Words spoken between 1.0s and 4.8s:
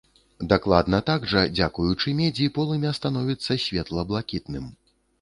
так жа, дзякуючы медзі полымя становіцца светла-блакітным.